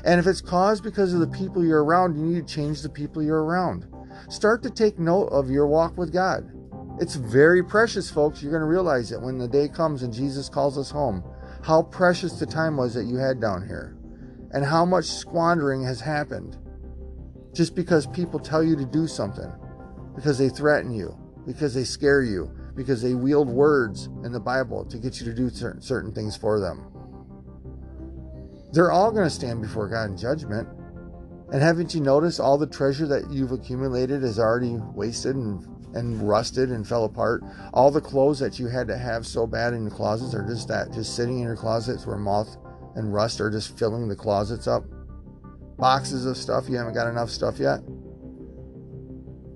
And 0.05 0.21
if 0.21 0.27
it's 0.27 0.41
caused 0.41 0.83
because 0.83 1.13
of 1.13 1.21
the 1.21 1.27
people 1.27 1.65
you're 1.65 1.85
around, 1.85 2.17
you 2.17 2.25
need 2.25 2.47
to 2.47 2.55
change 2.55 2.83
the 2.83 2.89
people 2.89 3.23
you're 3.23 3.45
around. 3.45 3.87
Start 4.29 4.63
to 4.63 4.71
take 4.71 4.99
note 4.99 5.27
of 5.29 5.51
your 5.51 5.67
walk 5.67 5.97
with 5.97 6.13
God. 6.13 6.51
It's 7.01 7.15
very 7.15 7.63
precious, 7.63 8.11
folks. 8.11 8.43
You're 8.43 8.51
going 8.53 8.63
to 8.63 8.67
realize 8.67 9.13
it 9.13 9.21
when 9.21 9.39
the 9.39 9.47
day 9.47 9.69
comes 9.69 10.03
and 10.03 10.13
Jesus 10.13 10.49
calls 10.49 10.77
us 10.77 10.91
home. 10.91 11.23
How 11.63 11.83
precious 11.83 12.33
the 12.33 12.47
time 12.47 12.77
was 12.77 12.95
that 12.95 13.05
you 13.05 13.17
had 13.17 13.41
down 13.41 13.67
here, 13.67 13.97
and 14.53 14.65
how 14.65 14.85
much 14.85 15.07
squandering 15.07 15.83
has 15.85 16.01
happened 16.01 16.57
just 17.53 17.75
because 17.75 18.07
people 18.07 18.39
tell 18.39 18.63
you 18.63 18.77
to 18.77 18.85
do 18.85 19.07
something, 19.07 19.51
because 20.15 20.39
they 20.39 20.49
threaten 20.49 20.93
you, 20.93 21.17
because 21.47 21.75
they 21.75 21.85
scare 21.85 22.23
you, 22.23 22.51
because 22.75 23.03
they 23.03 23.15
wield 23.15 23.49
words 23.49 24.07
in 24.25 24.33
the 24.33 24.41
Bible 24.41 24.85
to 24.85 24.99
get 24.99 25.21
you 25.21 25.27
to 25.27 25.35
do 25.35 25.51
certain, 25.51 25.81
certain 25.81 26.13
things 26.13 26.37
for 26.37 26.61
them. 26.61 26.87
They're 28.73 28.93
all 28.93 29.11
going 29.11 29.25
to 29.25 29.31
stand 29.31 29.63
before 29.63 29.89
God 29.89 30.11
in 30.11 30.17
judgment. 30.17 30.69
And 31.51 31.63
haven't 31.63 31.95
you 31.95 32.01
noticed 32.01 32.41
all 32.41 32.59
the 32.59 32.67
treasure 32.67 33.07
that 33.07 33.31
you've 33.31 33.53
accumulated 33.53 34.23
is 34.23 34.39
already 34.39 34.77
wasted 34.95 35.37
and, 35.37 35.67
and 35.95 36.29
rusted 36.29 36.71
and 36.71 36.87
fell 36.87 37.05
apart? 37.05 37.43
All 37.73 37.91
the 37.91 38.03
clothes 38.03 38.39
that 38.41 38.59
you 38.59 38.67
had 38.67 38.87
to 38.89 38.99
have 38.99 39.27
so 39.27 39.47
bad 39.47 39.73
in 39.73 39.83
your 39.83 39.91
closets 39.91 40.35
are 40.35 40.47
just 40.47 40.69
that, 40.69 40.93
just 40.93 41.17
sitting 41.17 41.39
in 41.39 41.45
your 41.45 41.57
closets 41.57 42.07
where 42.07 42.19
moth 42.19 42.59
and 42.97 43.15
rust 43.15 43.41
are 43.41 43.51
just 43.51 43.79
filling 43.79 44.09
the 44.09 44.17
closets 44.17 44.67
up. 44.67 44.85
Boxes 45.79 46.27
of 46.27 46.37
stuff, 46.37 46.69
you 46.69 46.77
haven't 46.77 46.95
got 46.95 47.09
enough 47.09 47.31
stuff 47.31 47.59
yet. 47.59 47.81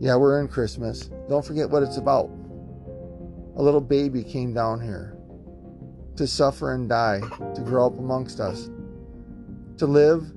Yeah, 0.00 0.16
we're 0.16 0.40
in 0.40 0.48
Christmas. 0.48 1.10
Don't 1.28 1.44
forget 1.44 1.68
what 1.68 1.82
it's 1.82 1.98
about. 1.98 2.30
A 3.56 3.62
little 3.62 3.80
baby 3.80 4.24
came 4.24 4.54
down 4.54 4.80
here 4.80 5.18
to 6.16 6.26
suffer 6.26 6.74
and 6.74 6.88
die, 6.88 7.20
to 7.54 7.60
grow 7.60 7.86
up 7.86 7.98
amongst 7.98 8.40
us 8.40 8.70
to 9.82 9.86
live, 9.88 10.30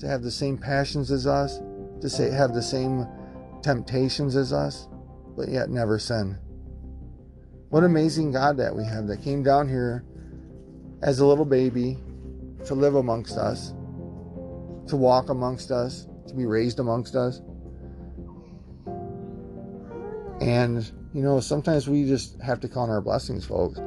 to 0.00 0.08
have 0.08 0.22
the 0.22 0.30
same 0.30 0.58
passions 0.58 1.12
as 1.12 1.24
us, 1.24 1.60
to 2.00 2.10
say, 2.10 2.32
have 2.32 2.52
the 2.52 2.60
same 2.60 3.06
temptations 3.62 4.34
as 4.34 4.52
us, 4.52 4.88
but 5.36 5.48
yet 5.48 5.70
never 5.70 6.00
sin. 6.00 6.36
What 7.68 7.84
amazing 7.84 8.32
God 8.32 8.56
that 8.56 8.74
we 8.74 8.82
have 8.82 9.06
that 9.06 9.22
came 9.22 9.44
down 9.44 9.68
here 9.68 10.04
as 11.00 11.20
a 11.20 11.26
little 11.26 11.44
baby 11.44 11.96
to 12.64 12.74
live 12.74 12.96
amongst 12.96 13.36
us, 13.36 13.68
to 14.88 14.96
walk 14.96 15.28
amongst 15.28 15.70
us, 15.70 16.08
to 16.26 16.34
be 16.34 16.46
raised 16.46 16.80
amongst 16.80 17.14
us. 17.14 17.40
And, 20.40 20.90
you 21.14 21.22
know, 21.22 21.38
sometimes 21.38 21.88
we 21.88 22.04
just 22.04 22.40
have 22.40 22.58
to 22.62 22.68
count 22.68 22.90
our 22.90 23.00
blessings, 23.00 23.44
folks. 23.44 23.78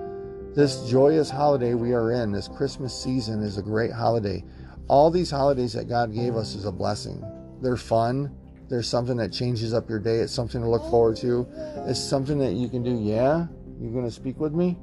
This 0.56 0.90
joyous 0.90 1.30
holiday 1.30 1.74
we 1.74 1.92
are 1.92 2.14
in, 2.14 2.32
this 2.32 2.48
Christmas 2.48 2.98
season, 2.98 3.44
is 3.44 3.58
a 3.58 3.62
great 3.62 3.92
holiday 3.92 4.42
all 4.88 5.10
these 5.10 5.32
holidays 5.32 5.74
that 5.74 5.88
God 5.88 6.14
gave 6.14 6.36
us 6.36 6.56
is 6.56 6.66
a 6.66 6.72
blessing. 6.72 7.24
They're 7.62 7.78
fun. 7.78 8.36
There's 8.70 8.88
something 8.88 9.18
that 9.18 9.32
changes 9.32 9.74
up 9.74 9.90
your 9.90 10.00
day. 10.00 10.18
It's 10.18 10.34
something 10.34 10.62
to 10.62 10.70
look 10.70 10.90
forward 10.90 11.18
to. 11.18 11.48
It's 11.88 12.00
something 12.00 12.38
that 12.40 12.54
you 12.54 12.70
can 12.70 12.84
do. 12.84 12.92
Yeah, 12.92 13.48
you're 13.80 13.92
going 13.92 14.06
to 14.06 14.12
speak 14.12 14.40
with 14.40 14.54
me? 14.54 14.78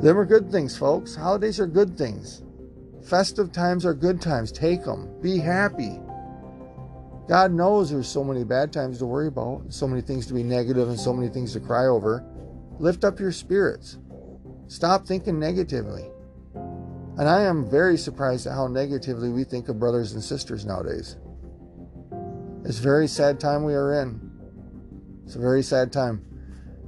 Them 0.00 0.16
are 0.16 0.24
good 0.24 0.50
things, 0.50 0.76
folks. 0.76 1.16
Holidays 1.16 1.58
are 1.58 1.66
good 1.66 1.98
things. 1.98 2.42
Festive 3.02 3.50
times 3.50 3.84
are 3.84 3.94
good 3.94 4.20
times. 4.20 4.52
Take 4.52 4.84
them. 4.84 5.10
Be 5.20 5.38
happy. 5.38 5.98
God 7.28 7.52
knows 7.52 7.90
there's 7.90 8.08
so 8.08 8.22
many 8.22 8.44
bad 8.44 8.72
times 8.72 8.98
to 8.98 9.06
worry 9.06 9.26
about, 9.26 9.64
so 9.68 9.88
many 9.88 10.00
things 10.00 10.26
to 10.28 10.34
be 10.34 10.42
negative, 10.42 10.88
and 10.88 10.98
so 10.98 11.12
many 11.12 11.28
things 11.28 11.52
to 11.54 11.60
cry 11.60 11.86
over. 11.86 12.24
Lift 12.78 13.04
up 13.04 13.18
your 13.18 13.32
spirits. 13.32 13.98
Stop 14.68 15.06
thinking 15.06 15.38
negatively. 15.38 16.10
And 17.18 17.28
I 17.28 17.42
am 17.42 17.68
very 17.68 17.98
surprised 17.98 18.46
at 18.46 18.52
how 18.52 18.68
negatively 18.68 19.28
we 19.28 19.42
think 19.42 19.68
of 19.68 19.80
brothers 19.80 20.12
and 20.12 20.22
sisters 20.22 20.64
nowadays. 20.64 21.16
It's 22.64 22.78
a 22.78 22.82
very 22.82 23.08
sad 23.08 23.40
time 23.40 23.64
we 23.64 23.74
are 23.74 24.00
in. 24.02 24.20
It's 25.24 25.34
a 25.34 25.40
very 25.40 25.64
sad 25.64 25.92
time. 25.92 26.24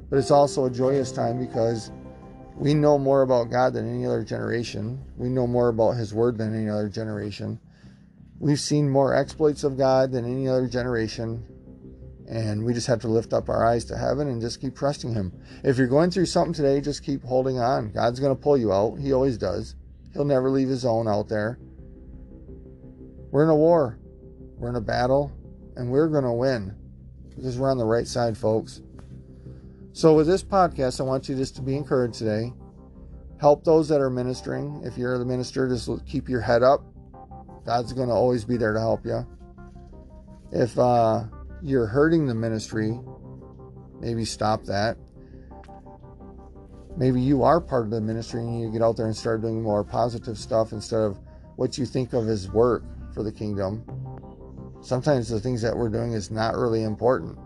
But 0.09 0.21
it's 0.21 0.31
also 0.31 0.67
a 0.67 0.71
joyous 0.71 1.11
time 1.11 1.45
because 1.45 1.91
we 2.55 2.75
know 2.75 2.97
more 2.97 3.23
about 3.23 3.51
God 3.51 3.73
than 3.73 3.93
any 3.93 4.07
other 4.07 4.23
generation. 4.23 5.05
We 5.17 5.29
know 5.29 5.49
more 5.49 5.69
about 5.69 5.97
His 5.97 6.15
Word 6.15 6.39
than 6.39 6.55
any 6.55 6.69
other 6.69 6.89
generation. 6.89 7.59
We've 8.39 8.61
seen 8.61 8.89
more 8.89 9.17
exploits 9.17 9.65
of 9.65 9.77
God 9.77 10.13
than 10.13 10.25
any 10.25 10.47
other 10.47 10.69
generation. 10.69 11.45
And 12.29 12.65
we 12.65 12.73
just 12.73 12.87
have 12.87 13.01
to 13.01 13.09
lift 13.09 13.33
up 13.33 13.49
our 13.49 13.67
eyes 13.67 13.85
to 13.87 13.97
heaven 13.97 14.29
and 14.29 14.41
just 14.41 14.61
keep 14.61 14.77
trusting 14.77 15.13
Him. 15.13 15.33
If 15.65 15.77
you're 15.77 15.89
going 15.89 16.13
through 16.13 16.27
something 16.27 16.53
today, 16.53 16.81
just 16.81 17.03
keep 17.03 17.25
holding 17.25 17.59
on. 17.59 17.91
God's 17.91 18.21
going 18.21 18.37
to 18.37 18.41
pull 18.41 18.57
you 18.57 18.73
out. 18.73 18.95
He 19.01 19.13
always 19.13 19.37
does. 19.37 19.75
He'll 20.13 20.25
never 20.25 20.51
leave 20.51 20.69
his 20.69 20.85
own 20.85 21.07
out 21.09 21.29
there. 21.29 21.59
We're 23.31 23.45
in 23.45 23.51
a 23.51 23.57
war. 23.57 23.99
We're 24.57 24.71
in 24.71 24.77
a 24.77 24.81
battle, 24.81 25.33
and 25.77 25.91
we're 25.91 26.09
going 26.09 26.25
to 26.25 26.33
win 26.33 26.75
because 27.35 27.59
we're 27.59 27.71
on 27.71 27.79
the 27.79 27.85
right 27.85 28.07
side, 28.07 28.37
folks. 28.37 28.83
So, 29.93 30.15
with 30.15 30.27
this 30.27 30.43
podcast, 30.43 31.01
I 31.01 31.05
want 31.05 31.29
you 31.29 31.37
just 31.37 31.57
to 31.57 31.63
be 31.63 31.77
encouraged 31.77 32.19
today. 32.19 32.53
Help 33.41 33.65
those 33.65 33.89
that 33.89 34.01
are 34.01 34.11
ministering. 34.11 34.83
If 34.85 34.99
you're 34.99 35.19
the 35.19 35.25
minister, 35.25 35.69
just 35.69 35.89
keep 36.07 36.29
your 36.29 36.41
head 36.41 36.63
up. 36.63 36.85
God's 37.65 37.93
going 37.93 38.09
to 38.09 38.15
always 38.15 38.45
be 38.45 38.57
there 38.57 38.75
to 38.75 38.81
help 38.81 39.05
you. 39.05 39.27
If 40.53 40.79
uh, 40.79 41.25
you're 41.63 41.87
hurting 41.87 42.27
the 42.27 42.35
ministry, 42.35 42.99
maybe 44.01 44.25
stop 44.25 44.65
that 44.65 44.99
maybe 47.01 47.19
you 47.19 47.43
are 47.43 47.63
part 47.63 47.85
of 47.85 47.91
the 47.91 48.01
ministry 48.01 48.43
and 48.43 48.61
you 48.61 48.71
get 48.71 48.83
out 48.83 48.95
there 48.95 49.07
and 49.07 49.17
start 49.17 49.41
doing 49.41 49.63
more 49.63 49.83
positive 49.83 50.37
stuff 50.37 50.73
instead 50.73 51.01
of 51.01 51.19
what 51.57 51.79
you 51.79 51.87
think 51.87 52.13
of 52.13 52.29
as 52.29 52.51
work 52.51 52.85
for 53.15 53.23
the 53.23 53.33
kingdom. 53.33 53.83
Sometimes 54.83 55.29
the 55.29 55.41
things 55.41 55.63
that 55.63 55.75
we're 55.75 55.89
doing 55.89 56.13
is 56.13 56.31
not 56.31 56.57
really 56.57 56.85
important. 56.85 57.39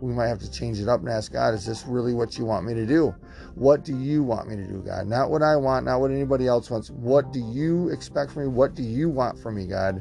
We 0.00 0.12
might 0.12 0.28
have 0.28 0.38
to 0.38 0.50
change 0.50 0.78
it 0.78 0.88
up 0.88 1.00
and 1.00 1.08
ask 1.08 1.32
God, 1.32 1.52
is 1.52 1.66
this 1.66 1.84
really 1.84 2.14
what 2.14 2.38
you 2.38 2.44
want 2.44 2.64
me 2.64 2.74
to 2.74 2.86
do? 2.86 3.12
What 3.56 3.84
do 3.84 3.96
you 3.96 4.22
want 4.22 4.48
me 4.48 4.54
to 4.54 4.66
do, 4.66 4.78
God? 4.78 5.08
Not 5.08 5.30
what 5.30 5.42
I 5.42 5.56
want, 5.56 5.84
not 5.84 6.00
what 6.00 6.12
anybody 6.12 6.46
else 6.46 6.70
wants. 6.70 6.90
What 6.90 7.32
do 7.32 7.40
you 7.40 7.88
expect 7.88 8.30
from 8.30 8.42
me? 8.42 8.48
What 8.48 8.74
do 8.74 8.84
you 8.84 9.10
want 9.10 9.38
from 9.38 9.56
me, 9.56 9.66
God? 9.66 10.00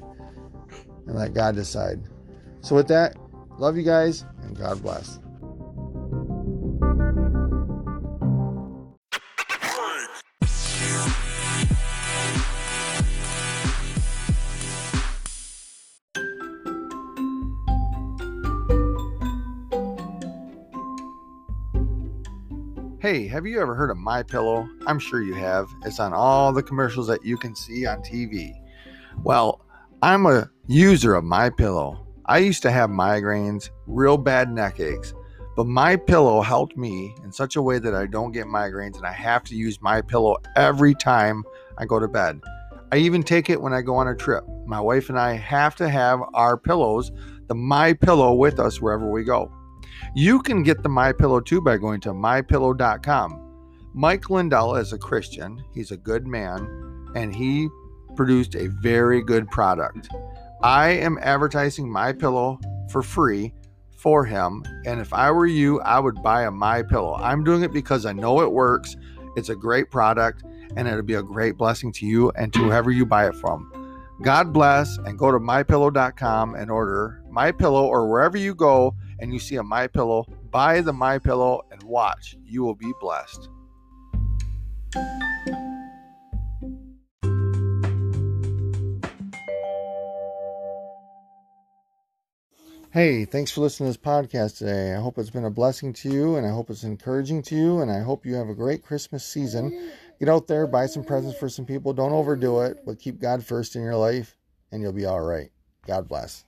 And 1.07 1.15
let 1.15 1.33
God 1.33 1.55
decide. 1.55 2.01
So, 2.61 2.75
with 2.75 2.87
that, 2.89 3.15
love 3.57 3.77
you 3.77 3.83
guys 3.83 4.25
and 4.43 4.55
God 4.55 4.81
bless. 4.81 5.19
Hey, 23.11 23.27
have 23.27 23.45
you 23.45 23.59
ever 23.59 23.75
heard 23.75 23.91
of 23.91 23.97
My 23.97 24.23
Pillow? 24.23 24.69
I'm 24.87 24.97
sure 24.97 25.21
you 25.21 25.33
have. 25.33 25.67
It's 25.83 25.99
on 25.99 26.13
all 26.13 26.53
the 26.53 26.63
commercials 26.63 27.07
that 27.07 27.25
you 27.25 27.35
can 27.35 27.53
see 27.53 27.85
on 27.85 28.01
TV. 28.01 28.53
Well, 29.21 29.65
I'm 30.01 30.25
a 30.25 30.49
user 30.67 31.15
of 31.15 31.25
My 31.25 31.49
Pillow. 31.49 32.07
I 32.27 32.37
used 32.37 32.61
to 32.61 32.71
have 32.71 32.89
migraines, 32.89 33.69
real 33.85 34.17
bad 34.17 34.49
neck 34.49 34.79
aches, 34.79 35.13
but 35.57 35.67
My 35.67 35.97
Pillow 35.97 36.41
helped 36.41 36.77
me 36.77 37.13
in 37.21 37.33
such 37.33 37.57
a 37.57 37.61
way 37.61 37.79
that 37.79 37.93
I 37.93 38.05
don't 38.05 38.31
get 38.31 38.45
migraines 38.45 38.95
and 38.95 39.05
I 39.05 39.11
have 39.11 39.43
to 39.43 39.57
use 39.57 39.81
My 39.81 39.99
Pillow 39.99 40.37
every 40.55 40.95
time 40.95 41.43
I 41.77 41.83
go 41.83 41.99
to 41.99 42.07
bed. 42.07 42.39
I 42.93 42.95
even 42.95 43.23
take 43.23 43.49
it 43.49 43.61
when 43.61 43.73
I 43.73 43.81
go 43.81 43.95
on 43.95 44.07
a 44.07 44.15
trip. 44.15 44.45
My 44.65 44.79
wife 44.79 45.09
and 45.09 45.19
I 45.19 45.33
have 45.33 45.75
to 45.75 45.89
have 45.89 46.21
our 46.33 46.55
pillows, 46.55 47.11
the 47.47 47.55
My 47.55 47.91
Pillow 47.91 48.35
with 48.35 48.57
us 48.57 48.79
wherever 48.79 49.11
we 49.11 49.25
go. 49.25 49.51
You 50.15 50.41
can 50.41 50.63
get 50.63 50.83
the 50.83 50.89
My 50.89 51.11
Pillow 51.11 51.39
too 51.39 51.61
by 51.61 51.77
going 51.77 52.01
to 52.01 52.09
mypillow.com. 52.09 53.47
Mike 53.93 54.29
Lindell 54.29 54.75
is 54.75 54.93
a 54.93 54.97
Christian. 54.97 55.63
He's 55.73 55.91
a 55.91 55.97
good 55.97 56.25
man 56.27 57.11
and 57.15 57.35
he 57.35 57.67
produced 58.15 58.55
a 58.55 58.67
very 58.67 59.21
good 59.21 59.49
product. 59.49 60.09
I 60.63 60.89
am 60.89 61.17
advertising 61.21 61.91
My 61.91 62.13
Pillow 62.13 62.59
for 62.89 63.01
free 63.01 63.53
for 63.97 64.25
him, 64.25 64.63
and 64.85 64.99
if 64.99 65.13
I 65.13 65.29
were 65.29 65.45
you, 65.45 65.79
I 65.81 65.99
would 65.99 66.23
buy 66.23 66.43
a 66.45 66.51
My 66.51 66.81
Pillow. 66.81 67.15
I'm 67.15 67.43
doing 67.43 67.61
it 67.61 67.71
because 67.71 68.05
I 68.05 68.13
know 68.13 68.41
it 68.41 68.51
works. 68.51 68.95
It's 69.35 69.49
a 69.49 69.55
great 69.55 69.91
product 69.91 70.43
and 70.75 70.87
it'll 70.87 71.03
be 71.03 71.15
a 71.15 71.23
great 71.23 71.57
blessing 71.57 71.91
to 71.93 72.05
you 72.05 72.31
and 72.31 72.53
to 72.53 72.59
whoever 72.59 72.91
you 72.91 73.05
buy 73.05 73.27
it 73.27 73.35
from. 73.35 73.71
God 74.21 74.53
bless 74.53 74.97
and 74.99 75.17
go 75.17 75.31
to 75.31 75.39
mypillow.com 75.39 76.55
and 76.55 76.69
order 76.69 77.23
My 77.29 77.51
Pillow 77.51 77.85
or 77.85 78.09
wherever 78.09 78.37
you 78.37 78.53
go 78.53 78.95
and 79.21 79.31
you 79.31 79.39
see 79.39 79.55
a 79.55 79.63
My 79.63 79.87
Pillow, 79.87 80.25
buy 80.49 80.81
the 80.81 80.91
My 80.91 81.19
Pillow 81.19 81.61
and 81.71 81.81
watch. 81.83 82.35
You 82.43 82.63
will 82.63 82.75
be 82.75 82.91
blessed. 82.99 83.47
Hey, 92.93 93.23
thanks 93.23 93.51
for 93.51 93.61
listening 93.61 93.93
to 93.93 93.97
this 93.97 94.05
podcast 94.05 94.57
today. 94.57 94.93
I 94.93 94.99
hope 94.99 95.17
it's 95.17 95.29
been 95.29 95.45
a 95.45 95.49
blessing 95.49 95.93
to 95.93 96.09
you 96.09 96.35
and 96.35 96.45
I 96.45 96.49
hope 96.49 96.69
it's 96.69 96.83
encouraging 96.83 97.41
to 97.43 97.55
you 97.55 97.79
and 97.79 97.89
I 97.89 98.01
hope 98.01 98.25
you 98.25 98.35
have 98.35 98.49
a 98.49 98.53
great 98.53 98.83
Christmas 98.83 99.23
season. 99.23 99.91
Get 100.19 100.27
out 100.27 100.47
there, 100.47 100.67
buy 100.67 100.87
some 100.87 101.05
presents 101.05 101.39
for 101.39 101.47
some 101.47 101.65
people. 101.65 101.93
Don't 101.93 102.11
overdo 102.11 102.59
it, 102.61 102.85
but 102.85 102.99
keep 102.99 103.21
God 103.21 103.45
first 103.45 103.77
in 103.77 103.81
your 103.81 103.95
life 103.95 104.35
and 104.73 104.81
you'll 104.81 104.91
be 104.91 105.05
all 105.05 105.21
right. 105.21 105.51
God 105.87 106.09
bless. 106.09 106.43